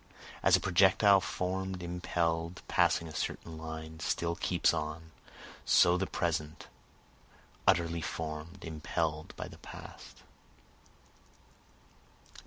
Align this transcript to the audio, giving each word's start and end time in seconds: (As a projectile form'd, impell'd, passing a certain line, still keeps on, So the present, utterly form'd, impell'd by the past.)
(As 0.41 0.55
a 0.55 0.59
projectile 0.59 1.21
form'd, 1.21 1.83
impell'd, 1.83 2.63
passing 2.67 3.07
a 3.07 3.13
certain 3.13 3.55
line, 3.59 3.99
still 3.99 4.35
keeps 4.35 4.73
on, 4.73 5.11
So 5.63 5.95
the 5.95 6.07
present, 6.07 6.65
utterly 7.67 8.01
form'd, 8.01 8.65
impell'd 8.65 9.35
by 9.35 9.47
the 9.47 9.59
past.) 9.59 10.23